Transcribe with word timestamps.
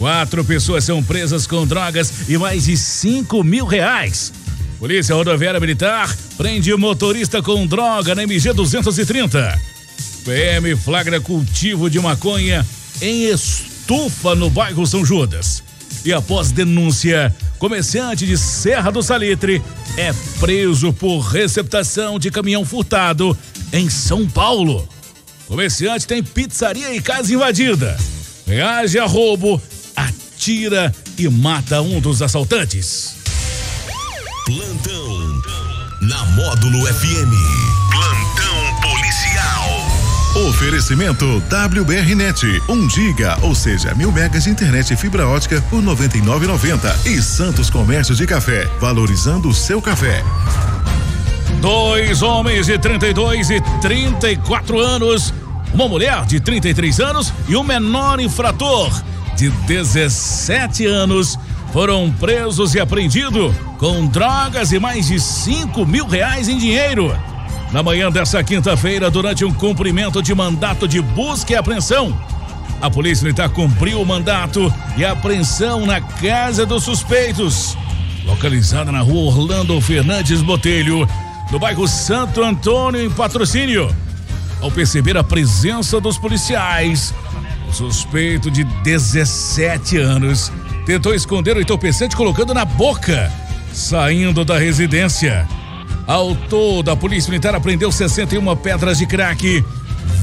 Quatro 0.00 0.42
pessoas 0.42 0.84
são 0.84 1.02
presas 1.02 1.46
com 1.46 1.66
drogas 1.66 2.26
e 2.26 2.38
mais 2.38 2.64
de 2.64 2.74
cinco 2.74 3.44
mil 3.44 3.66
reais. 3.66 4.32
Polícia 4.78 5.14
Rodoviária 5.14 5.60
Militar 5.60 6.16
prende 6.38 6.74
motorista 6.74 7.42
com 7.42 7.66
droga 7.66 8.14
na 8.14 8.22
MG 8.22 8.54
230. 8.54 9.60
PM 10.24 10.74
flagra 10.74 11.20
cultivo 11.20 11.90
de 11.90 12.00
maconha 12.00 12.66
em 13.02 13.24
estufa 13.24 14.34
no 14.34 14.48
bairro 14.48 14.86
São 14.86 15.04
Judas. 15.04 15.62
E 16.02 16.14
após 16.14 16.50
denúncia, 16.50 17.36
comerciante 17.58 18.26
de 18.26 18.38
Serra 18.38 18.90
do 18.90 19.02
Salitre 19.02 19.62
é 19.98 20.14
preso 20.38 20.94
por 20.94 21.20
receptação 21.20 22.18
de 22.18 22.30
caminhão 22.30 22.64
furtado 22.64 23.36
em 23.70 23.90
São 23.90 24.26
Paulo. 24.26 24.88
Comerciante 25.46 26.06
tem 26.06 26.22
pizzaria 26.22 26.94
e 26.94 27.02
casa 27.02 27.34
invadida. 27.34 27.98
Reage 28.46 28.98
a 28.98 29.04
roubo 29.04 29.60
atira 30.40 30.90
e 31.18 31.28
mata 31.28 31.82
um 31.82 32.00
dos 32.00 32.22
assaltantes. 32.22 33.14
Plantão 34.46 35.42
na 36.00 36.24
Módulo 36.30 36.86
FM. 36.86 37.30
Plantão 37.90 38.80
policial. 38.80 40.48
Oferecimento 40.48 41.26
WBRnet, 41.76 42.62
1 42.70 42.88
giga, 42.88 43.36
ou 43.42 43.54
seja, 43.54 43.94
mil 43.94 44.10
megas 44.10 44.44
de 44.44 44.50
internet 44.50 44.94
e 44.94 44.96
fibra 44.96 45.28
ótica 45.28 45.60
por 45.68 45.82
99,90 45.82 47.04
e 47.04 47.20
Santos 47.20 47.68
Comércio 47.68 48.14
de 48.14 48.26
Café, 48.26 48.64
valorizando 48.80 49.50
o 49.50 49.54
seu 49.54 49.82
café. 49.82 50.24
Dois 51.60 52.22
homens 52.22 52.64
de 52.64 52.78
32 52.78 53.50
e 53.50 53.60
34 53.82 54.78
anos, 54.78 55.34
uma 55.74 55.86
mulher 55.86 56.24
de 56.24 56.40
33 56.40 56.98
anos 56.98 57.30
e 57.46 57.54
um 57.54 57.62
menor 57.62 58.18
infrator 58.20 58.90
de 59.40 59.48
17 59.48 60.84
anos 60.84 61.38
foram 61.72 62.10
presos 62.20 62.74
e 62.74 62.80
apreendidos 62.80 63.54
com 63.78 64.06
drogas 64.06 64.70
e 64.70 64.78
mais 64.78 65.06
de 65.06 65.18
5 65.18 65.86
mil 65.86 66.06
reais 66.06 66.46
em 66.46 66.58
dinheiro. 66.58 67.16
Na 67.72 67.82
manhã 67.82 68.12
dessa 68.12 68.44
quinta-feira, 68.44 69.10
durante 69.10 69.42
um 69.42 69.54
cumprimento 69.54 70.22
de 70.22 70.34
mandato 70.34 70.86
de 70.86 71.00
busca 71.00 71.54
e 71.54 71.56
apreensão, 71.56 72.14
a 72.82 72.90
Polícia 72.90 73.24
Militar 73.24 73.48
cumpriu 73.48 74.02
o 74.02 74.04
mandato 74.04 74.70
e 74.94 75.06
apreensão 75.06 75.86
na 75.86 76.02
casa 76.02 76.66
dos 76.66 76.84
suspeitos, 76.84 77.78
localizada 78.26 78.92
na 78.92 79.00
rua 79.00 79.32
Orlando 79.32 79.80
Fernandes 79.80 80.42
Botelho, 80.42 81.08
no 81.50 81.58
bairro 81.58 81.88
Santo 81.88 82.42
Antônio, 82.42 83.02
em 83.02 83.08
patrocínio. 83.10 83.88
Ao 84.60 84.70
perceber 84.70 85.16
a 85.16 85.24
presença 85.24 85.98
dos 85.98 86.18
policiais, 86.18 87.14
suspeito 87.72 88.50
de 88.50 88.64
17 88.64 89.96
anos 89.98 90.52
tentou 90.84 91.14
esconder 91.14 91.56
o 91.56 91.60
entorpecente 91.60 92.16
colocando 92.16 92.52
na 92.52 92.64
boca, 92.64 93.32
saindo 93.72 94.44
da 94.44 94.58
residência. 94.58 95.46
Ao 96.06 96.34
todo, 96.34 96.90
a 96.90 96.96
Polícia 96.96 97.30
Militar 97.30 97.54
apreendeu 97.54 97.92
61 97.92 98.56
pedras 98.56 98.98
de 98.98 99.06
crack, 99.06 99.64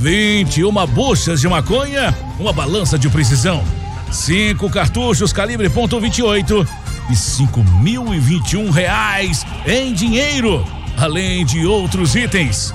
21 0.01 0.71
buchas 0.87 1.39
de 1.39 1.47
maconha, 1.47 2.13
uma 2.39 2.51
balança 2.51 2.99
de 2.99 3.09
precisão, 3.09 3.63
cinco 4.11 4.69
cartuchos 4.69 5.31
calibre 5.31 5.69
.28 5.69 6.67
e 7.09 7.15
cinco 7.15 7.63
mil 7.81 8.13
e 8.13 8.19
vinte 8.19 8.53
e 8.53 8.57
um 8.57 8.69
reais 8.69 9.45
em 9.65 9.93
dinheiro, 9.93 10.65
além 10.97 11.45
de 11.45 11.65
outros 11.65 12.15
itens. 12.15 12.73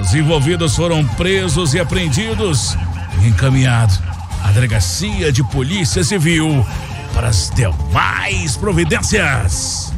Os 0.00 0.14
envolvidos 0.14 0.76
foram 0.76 1.04
presos 1.06 1.74
e 1.74 1.80
apreendidos 1.80 2.76
encaminhado 3.24 3.92
à 4.42 4.50
Delegacia 4.52 5.30
de 5.30 5.42
Polícia 5.44 6.02
Civil 6.02 6.66
para 7.12 7.28
as 7.28 7.50
demais 7.50 8.56
providências. 8.56 9.92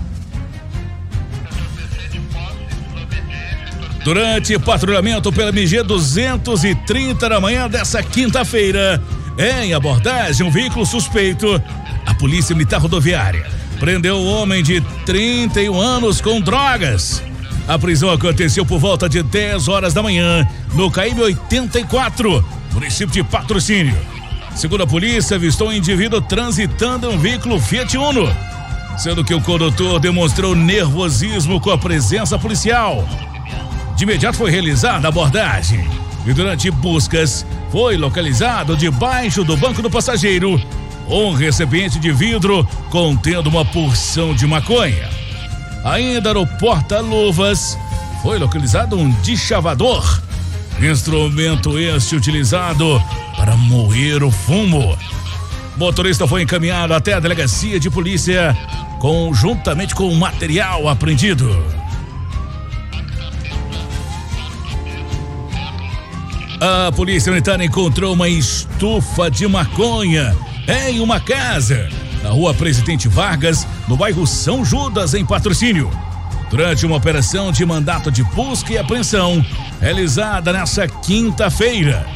Durante 4.04 4.58
patrulhamento 4.58 5.32
pela 5.32 5.48
MG 5.48 5.82
230 5.82 7.28
da 7.28 7.41
manhã 7.41 7.69
dessa 7.70 8.03
quinta-feira, 8.03 9.03
em 9.38 9.72
abordagem 9.72 10.47
um 10.47 10.50
veículo 10.50 10.84
suspeito, 10.84 11.60
a 12.04 12.14
Polícia 12.14 12.54
Militar 12.54 12.80
Rodoviária 12.80 13.47
prendeu 13.80 14.16
um 14.16 14.26
homem 14.26 14.62
de 14.62 14.80
31 15.06 15.80
anos 15.80 16.20
com 16.20 16.41
drogas. 16.41 17.22
A 17.66 17.78
prisão 17.78 18.10
aconteceu 18.10 18.64
por 18.64 18.78
volta 18.78 19.08
de 19.08 19.22
10 19.22 19.69
horas 19.69 19.94
da 19.94 20.03
manhã 20.03 20.47
no 20.74 20.91
KM 20.91 21.20
84, 21.22 22.44
município 22.74 23.14
de 23.14 23.22
Patrocínio. 23.22 23.96
Segundo 24.54 24.82
a 24.82 24.86
polícia, 24.86 25.36
avistou 25.36 25.68
um 25.68 25.72
indivíduo 25.72 26.20
transitando 26.20 27.08
um 27.08 27.16
veículo 27.16 27.60
Fiat 27.60 27.96
Uno, 27.96 28.28
sendo 28.98 29.24
que 29.24 29.32
o 29.32 29.40
condutor 29.40 30.00
demonstrou 30.00 30.54
nervosismo 30.54 31.60
com 31.60 31.70
a 31.70 31.78
presença 31.78 32.38
policial. 32.38 33.08
De 33.96 34.02
imediato 34.02 34.36
foi 34.36 34.50
realizada 34.50 35.06
a 35.06 35.10
abordagem 35.10 35.88
e 36.26 36.32
durante 36.32 36.70
buscas 36.70 37.46
foi 37.70 37.96
localizado 37.96 38.76
debaixo 38.76 39.44
do 39.44 39.56
banco 39.56 39.80
do 39.80 39.91
passageiro 39.91 40.60
um 41.08 41.32
recipiente 41.32 41.98
de 41.98 42.10
vidro 42.10 42.66
contendo 42.91 43.48
uma 43.48 43.64
porção 43.64 44.34
de 44.34 44.46
maconha. 44.46 45.08
Ainda 45.84 46.32
no 46.32 46.46
porta-luvas 46.46 47.78
foi 48.22 48.38
localizado 48.38 48.96
um 48.96 49.10
deschavador 49.20 50.02
Instrumento 50.80 51.78
este 51.78 52.16
utilizado 52.16 53.02
para 53.36 53.56
moer 53.56 54.22
o 54.22 54.30
fumo. 54.30 54.98
O 55.76 55.78
motorista 55.78 56.26
foi 56.26 56.42
encaminhado 56.42 56.92
até 56.92 57.14
a 57.14 57.20
delegacia 57.20 57.78
de 57.78 57.88
polícia 57.88 58.56
conjuntamente 58.98 59.94
com 59.94 60.08
o 60.08 60.16
material 60.16 60.88
apreendido. 60.88 61.48
A 66.60 66.91
polícia 66.92 67.30
militar 67.30 67.60
encontrou 67.60 68.14
uma 68.14 68.28
estufa 68.28 69.30
de 69.30 69.46
maconha 69.46 70.36
em 70.88 71.00
uma 71.00 71.20
casa 71.20 71.88
na 72.22 72.30
rua 72.30 72.54
Presidente 72.54 73.06
Vargas, 73.06 73.66
no 73.86 73.96
bairro 73.96 74.26
São 74.26 74.64
Judas, 74.64 75.12
em 75.12 75.24
patrocínio 75.24 75.91
durante 76.54 76.87
uma 76.87 76.94
operação 76.94 77.50
de 77.50 77.66
mandato 77.66 78.12
de 78.12 78.22
busca 78.22 78.72
e 78.72 78.78
apreensão 78.78 79.44
realizada 79.81 80.53
nessa 80.53 80.87
quinta-feira. 80.87 82.06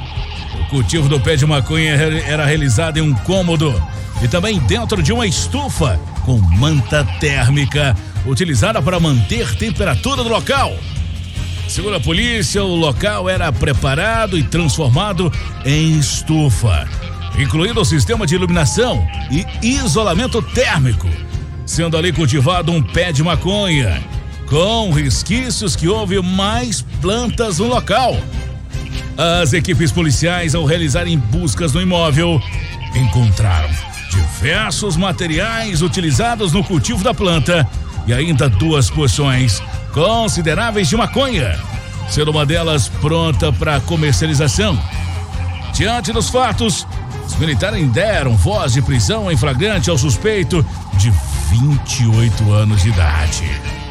O 0.60 0.70
cultivo 0.70 1.08
do 1.08 1.18
pé 1.18 1.34
de 1.34 1.44
maconha 1.44 1.94
era 2.24 2.46
realizado 2.46 2.98
em 2.98 3.00
um 3.00 3.12
cômodo 3.12 3.74
e 4.22 4.28
também 4.28 4.60
dentro 4.60 5.02
de 5.02 5.12
uma 5.12 5.26
estufa 5.26 5.98
com 6.24 6.38
manta 6.38 7.04
térmica 7.18 7.96
utilizada 8.24 8.80
para 8.80 9.00
manter 9.00 9.56
temperatura 9.56 10.22
do 10.22 10.28
local. 10.28 10.72
Segundo 11.66 11.96
a 11.96 12.00
polícia, 12.00 12.62
o 12.62 12.76
local 12.76 13.28
era 13.28 13.50
preparado 13.50 14.38
e 14.38 14.44
transformado 14.44 15.32
em 15.64 15.98
estufa, 15.98 16.88
incluindo 17.36 17.80
o 17.80 17.84
sistema 17.84 18.24
de 18.24 18.36
iluminação 18.36 19.04
e 19.32 19.44
isolamento 19.66 20.40
térmico, 20.40 21.08
sendo 21.66 21.96
ali 21.96 22.12
cultivado 22.12 22.70
um 22.70 22.80
pé 22.80 23.10
de 23.10 23.24
maconha 23.24 24.00
com 24.48 24.90
resquícios 24.90 25.76
que 25.76 25.88
houve 25.88 26.20
mais 26.22 26.80
plantas 27.00 27.58
no 27.58 27.66
local. 27.66 28.16
As 29.16 29.52
equipes 29.52 29.92
policiais, 29.92 30.54
ao 30.54 30.64
realizarem 30.64 31.18
buscas 31.18 31.72
no 31.72 31.82
imóvel, 31.82 32.40
encontraram 32.94 33.68
diversos 34.10 34.96
materiais 34.96 35.82
utilizados 35.82 36.52
no 36.52 36.64
cultivo 36.64 37.04
da 37.04 37.12
planta 37.12 37.68
e 38.06 38.12
ainda 38.12 38.48
duas 38.48 38.88
porções 38.88 39.62
consideráveis 39.92 40.88
de 40.88 40.96
maconha, 40.96 41.58
sendo 42.08 42.30
uma 42.30 42.46
delas 42.46 42.88
pronta 42.88 43.52
para 43.52 43.80
comercialização. 43.80 44.78
Diante 45.74 46.12
dos 46.12 46.30
fatos, 46.30 46.86
os 47.26 47.36
militares 47.36 47.86
deram 47.90 48.36
voz 48.36 48.72
de 48.72 48.80
prisão 48.80 49.30
em 49.30 49.36
flagrante 49.36 49.90
ao 49.90 49.98
suspeito 49.98 50.64
de 50.94 51.12
28 51.50 52.52
anos 52.52 52.82
de 52.82 52.88
idade. 52.88 53.87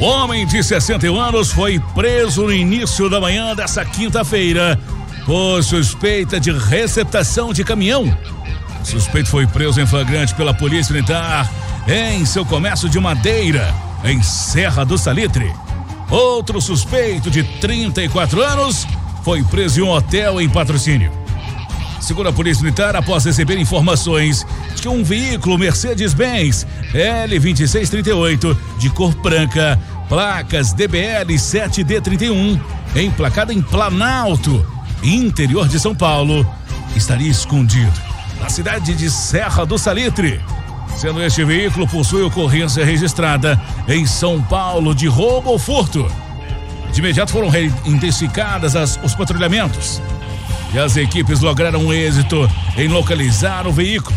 Homem 0.00 0.46
de 0.46 0.62
61 0.62 1.20
anos 1.20 1.52
foi 1.52 1.78
preso 1.94 2.44
no 2.44 2.52
início 2.52 3.10
da 3.10 3.20
manhã 3.20 3.54
dessa 3.54 3.84
quinta-feira 3.84 4.80
por 5.26 5.62
suspeita 5.62 6.40
de 6.40 6.50
receptação 6.50 7.52
de 7.52 7.62
caminhão. 7.62 8.04
O 8.80 8.86
suspeito 8.86 9.28
foi 9.28 9.46
preso 9.46 9.78
em 9.78 9.86
flagrante 9.86 10.34
pela 10.34 10.54
Polícia 10.54 10.94
Militar 10.94 11.46
em 11.86 12.24
seu 12.24 12.46
comércio 12.46 12.88
de 12.88 12.98
madeira, 12.98 13.74
em 14.02 14.22
Serra 14.22 14.84
do 14.84 14.96
Salitre. 14.96 15.52
Outro 16.08 16.62
suspeito 16.62 17.30
de 17.30 17.42
34 17.42 18.42
anos 18.42 18.86
foi 19.22 19.44
preso 19.44 19.80
em 19.80 19.82
um 19.82 19.90
hotel 19.90 20.40
em 20.40 20.48
patrocínio. 20.48 21.19
Segundo 22.00 22.30
a 22.30 22.32
Polícia 22.32 22.62
Militar, 22.62 22.96
após 22.96 23.26
receber 23.26 23.58
informações 23.58 24.46
de 24.74 24.82
que 24.82 24.88
um 24.88 25.04
veículo 25.04 25.58
Mercedes-Benz 25.58 26.66
L2638 26.94 28.56
de 28.78 28.88
cor 28.90 29.14
branca, 29.16 29.78
placas 30.08 30.72
DBL 30.72 31.34
7D31, 31.34 32.58
emplacado 32.96 33.52
em 33.52 33.60
Planalto, 33.60 34.66
interior 35.02 35.68
de 35.68 35.78
São 35.78 35.94
Paulo, 35.94 36.44
estaria 36.96 37.30
escondido 37.30 37.92
na 38.40 38.48
cidade 38.48 38.94
de 38.94 39.10
Serra 39.10 39.66
do 39.66 39.78
Salitre. 39.78 40.40
Sendo 40.96 41.22
este 41.22 41.44
veículo 41.44 41.86
possui 41.86 42.22
ocorrência 42.22 42.84
registrada 42.84 43.60
em 43.86 44.06
São 44.06 44.42
Paulo 44.42 44.94
de 44.94 45.06
roubo 45.06 45.50
ou 45.50 45.58
furto. 45.58 46.10
De 46.92 46.98
imediato 46.98 47.30
foram 47.30 47.50
intensificadas 47.86 48.74
as, 48.74 48.98
os 49.04 49.14
patrulhamentos 49.14 50.00
e 50.72 50.78
as 50.78 50.96
equipes 50.96 51.40
lograram 51.40 51.92
êxito 51.92 52.48
em 52.76 52.88
localizar 52.88 53.66
o 53.66 53.72
veículo. 53.72 54.16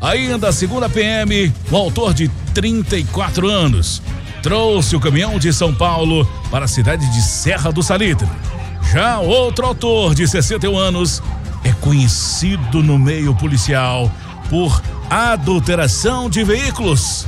Ainda 0.00 0.48
a 0.48 0.88
PM, 0.88 1.52
o 1.70 1.76
autor 1.76 2.14
de 2.14 2.28
34 2.54 3.48
anos 3.48 4.00
trouxe 4.42 4.94
o 4.94 5.00
caminhão 5.00 5.38
de 5.38 5.52
São 5.52 5.74
Paulo 5.74 6.26
para 6.50 6.66
a 6.66 6.68
cidade 6.68 7.06
de 7.12 7.20
Serra 7.20 7.72
do 7.72 7.82
Salitre. 7.82 8.28
Já 8.92 9.18
outro 9.18 9.66
autor 9.66 10.14
de 10.14 10.26
61 10.26 10.76
anos 10.78 11.22
é 11.64 11.72
conhecido 11.72 12.82
no 12.82 12.98
meio 12.98 13.34
policial 13.34 14.10
por 14.48 14.80
adulteração 15.10 16.30
de 16.30 16.44
veículos. 16.44 17.26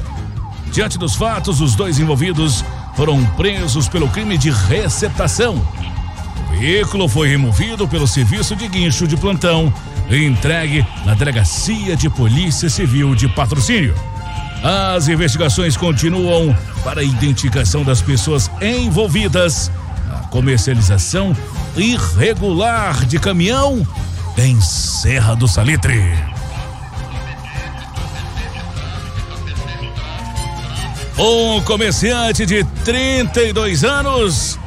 Diante 0.73 0.97
dos 0.97 1.15
fatos, 1.15 1.61
os 1.61 1.75
dois 1.75 1.99
envolvidos 1.99 2.65
foram 2.95 3.25
presos 3.37 3.89
pelo 3.89 4.09
crime 4.09 4.39
de 4.39 4.51
receptação. 4.51 5.61
Veículo 6.61 7.09
foi 7.09 7.27
removido 7.27 7.89
pelo 7.89 8.07
serviço 8.07 8.55
de 8.55 8.69
guincho 8.69 9.09
de 9.09 9.17
plantão 9.17 9.73
e 10.11 10.27
entregue 10.27 10.87
na 11.07 11.15
Delegacia 11.15 11.97
de 11.97 12.11
Polícia 12.11 12.69
Civil 12.69 13.15
de 13.15 13.31
Patrocínio. 13.31 13.95
As 14.63 15.09
investigações 15.09 15.75
continuam 15.75 16.55
para 16.85 17.01
a 17.01 17.03
identificação 17.03 17.83
das 17.83 18.03
pessoas 18.03 18.51
envolvidas 18.61 19.73
na 20.07 20.19
comercialização 20.29 21.35
irregular 21.75 23.07
de 23.07 23.19
caminhão 23.19 23.87
em 24.37 24.61
Serra 24.61 25.35
do 25.35 25.49
Salitre. 25.49 26.13
Um 31.19 31.63
comerciante 31.63 32.45
de 32.45 32.65
32 32.85 33.83
anos 33.83 34.60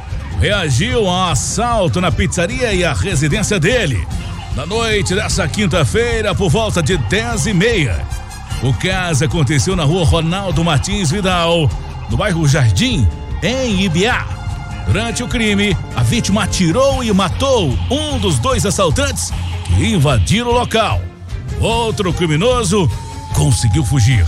reagiu 0.44 1.08
a 1.08 1.30
assalto 1.30 2.02
na 2.02 2.12
pizzaria 2.12 2.74
e 2.74 2.84
a 2.84 2.92
residência 2.92 3.58
dele. 3.58 4.06
Na 4.54 4.66
noite 4.66 5.14
dessa 5.14 5.48
quinta-feira, 5.48 6.34
por 6.34 6.50
volta 6.50 6.82
de 6.82 6.98
10 6.98 7.46
e 7.46 7.54
meia. 7.54 8.06
O 8.62 8.74
caso 8.74 9.24
aconteceu 9.24 9.74
na 9.74 9.84
rua 9.84 10.04
Ronaldo 10.04 10.62
Martins 10.62 11.10
Vidal, 11.10 11.70
no 12.10 12.18
bairro 12.18 12.46
Jardim, 12.46 13.08
em 13.42 13.84
Ibiá. 13.84 14.26
Durante 14.86 15.22
o 15.22 15.28
crime, 15.28 15.74
a 15.96 16.02
vítima 16.02 16.44
atirou 16.44 17.02
e 17.02 17.10
matou 17.10 17.70
um 17.90 18.18
dos 18.18 18.38
dois 18.38 18.66
assaltantes 18.66 19.32
que 19.64 19.94
invadiram 19.94 20.50
o 20.50 20.58
local. 20.58 21.00
Outro 21.58 22.12
criminoso 22.12 22.86
conseguiu 23.32 23.82
fugir. 23.82 24.26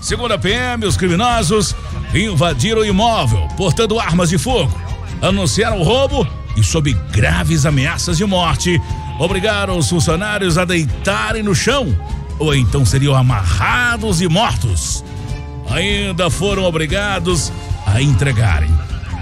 Segundo 0.00 0.34
a 0.34 0.38
PM, 0.38 0.84
os 0.84 0.96
criminosos 0.96 1.76
invadiram 2.12 2.80
o 2.80 2.84
imóvel, 2.84 3.46
portando 3.56 4.00
armas 4.00 4.28
de 4.28 4.36
fogo, 4.36 4.91
anunciaram 5.20 5.80
o 5.80 5.82
roubo 5.82 6.26
e, 6.56 6.62
sob 6.62 6.92
graves 7.10 7.66
ameaças 7.66 8.16
de 8.16 8.24
morte, 8.24 8.80
obrigaram 9.18 9.78
os 9.78 9.88
funcionários 9.88 10.58
a 10.58 10.64
deitarem 10.64 11.42
no 11.42 11.54
chão 11.54 11.96
ou 12.38 12.54
então 12.54 12.84
seriam 12.84 13.14
amarrados 13.14 14.20
e 14.20 14.28
mortos. 14.28 15.04
Ainda 15.70 16.28
foram 16.28 16.64
obrigados 16.64 17.52
a 17.86 18.02
entregarem 18.02 18.70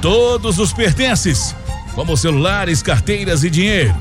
todos 0.00 0.58
os 0.58 0.72
pertences, 0.72 1.54
como 1.94 2.16
celulares, 2.16 2.82
carteiras 2.82 3.44
e 3.44 3.50
dinheiro. 3.50 3.94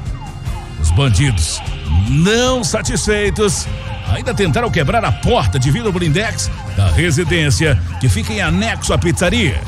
Os 0.82 0.90
bandidos, 0.92 1.62
não 2.10 2.64
satisfeitos, 2.64 3.68
ainda 4.08 4.34
tentaram 4.34 4.72
quebrar 4.72 5.04
a 5.04 5.12
porta 5.12 5.60
de 5.60 5.70
vidro 5.70 5.92
blindex 5.92 6.50
da 6.78 6.88
residência 6.88 7.80
que 8.00 8.08
fica 8.08 8.32
em 8.32 8.42
anexo 8.42 8.94
à 8.94 8.98
pizzaria. 8.98 9.62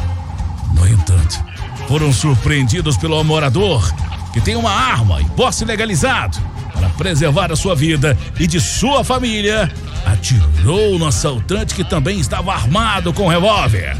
No 0.73 0.87
entanto, 0.87 1.43
foram 1.91 2.13
surpreendidos 2.13 2.95
pelo 2.95 3.21
morador 3.21 3.93
que 4.31 4.39
tem 4.39 4.55
uma 4.55 4.71
arma 4.71 5.21
e 5.21 5.25
posse 5.31 5.65
legalizado 5.65 6.39
para 6.73 6.87
preservar 6.91 7.51
a 7.51 7.55
sua 7.57 7.75
vida 7.75 8.17
e 8.39 8.47
de 8.47 8.61
sua 8.61 9.03
família. 9.03 9.69
Atirou 10.05 10.97
no 10.97 11.05
assaltante 11.05 11.75
que 11.75 11.83
também 11.83 12.17
estava 12.17 12.53
armado 12.53 13.11
com 13.11 13.27
revólver. 13.27 13.97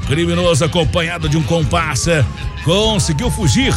O 0.00 0.06
criminoso, 0.06 0.64
acompanhado 0.64 1.28
de 1.28 1.36
um 1.36 1.42
comparsa, 1.42 2.24
conseguiu 2.64 3.32
fugir, 3.32 3.74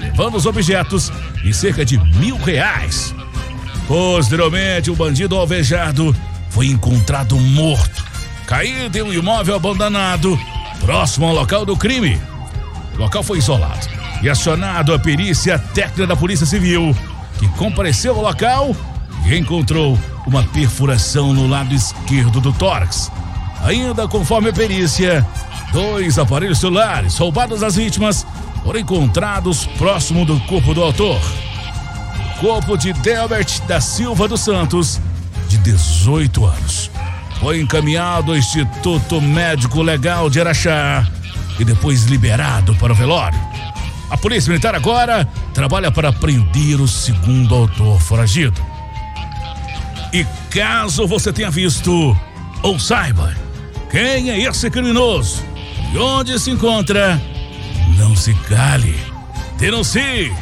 levando 0.00 0.34
os 0.34 0.44
objetos 0.44 1.12
e 1.44 1.54
cerca 1.54 1.84
de 1.84 1.96
mil 2.16 2.36
reais. 2.38 3.14
Posteriormente, 3.86 4.90
o 4.90 4.96
bandido 4.96 5.36
alvejado 5.36 6.12
foi 6.48 6.66
encontrado 6.66 7.38
morto, 7.38 8.04
caído 8.48 8.98
em 8.98 9.02
um 9.02 9.12
imóvel 9.12 9.54
abandonado, 9.54 10.36
próximo 10.80 11.26
ao 11.26 11.34
local 11.34 11.64
do 11.64 11.76
crime. 11.76 12.20
O 12.94 12.98
local 12.98 13.22
foi 13.22 13.38
isolado 13.38 13.86
e 14.22 14.28
acionado 14.28 14.92
a 14.92 14.98
perícia 14.98 15.58
técnica 15.58 16.06
da 16.06 16.16
Polícia 16.16 16.46
Civil, 16.46 16.96
que 17.38 17.48
compareceu 17.50 18.14
ao 18.16 18.22
local 18.22 18.76
e 19.26 19.36
encontrou 19.36 19.98
uma 20.26 20.42
perfuração 20.42 21.32
no 21.32 21.46
lado 21.46 21.74
esquerdo 21.74 22.40
do 22.40 22.52
tórax. 22.52 23.10
Ainda 23.62 24.08
conforme 24.08 24.50
a 24.50 24.52
perícia, 24.52 25.26
dois 25.72 26.18
aparelhos 26.18 26.58
celulares 26.58 27.16
roubados 27.16 27.62
às 27.62 27.76
vítimas 27.76 28.26
foram 28.62 28.80
encontrados 28.80 29.66
próximo 29.78 30.24
do 30.24 30.38
corpo 30.40 30.74
do 30.74 30.82
autor 30.82 31.20
corpo 32.40 32.74
de 32.74 32.94
Delbert 32.94 33.60
da 33.68 33.82
Silva 33.82 34.26
dos 34.26 34.40
Santos, 34.40 34.98
de 35.46 35.58
18 35.58 36.46
anos. 36.46 36.90
Foi 37.38 37.60
encaminhado 37.60 38.32
ao 38.32 38.38
Instituto 38.38 39.20
Médico 39.20 39.82
Legal 39.82 40.30
de 40.30 40.40
Araxá 40.40 41.06
e 41.60 41.64
depois 41.64 42.04
liberado 42.04 42.74
para 42.76 42.92
o 42.92 42.96
velório. 42.96 43.38
A 44.10 44.16
Polícia 44.16 44.50
Militar 44.50 44.74
agora 44.74 45.28
trabalha 45.54 45.92
para 45.92 46.12
prender 46.12 46.80
o 46.80 46.88
segundo 46.88 47.54
autor 47.54 48.00
foragido. 48.00 48.60
E 50.12 50.24
caso 50.50 51.06
você 51.06 51.32
tenha 51.32 51.50
visto 51.50 52.16
ou 52.62 52.78
saiba 52.78 53.36
quem 53.90 54.30
é 54.30 54.40
esse 54.40 54.68
criminoso 54.70 55.44
e 55.92 55.98
onde 55.98 56.38
se 56.38 56.50
encontra, 56.50 57.20
não 57.96 58.16
se 58.16 58.34
cale. 58.48 58.98
Denuncie 59.58 60.32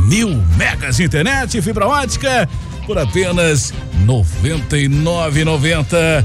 Mil 0.06 0.40
megas 0.56 0.96
de 0.96 1.02
internet 1.02 1.58
e 1.58 1.62
fibra 1.62 1.88
ótica 1.88 2.48
por 2.86 2.96
apenas 2.96 3.70
R$ 3.70 4.06
99,90. 4.06 6.24